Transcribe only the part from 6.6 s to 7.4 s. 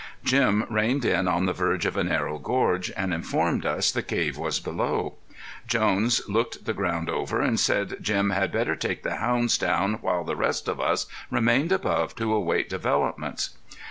the ground over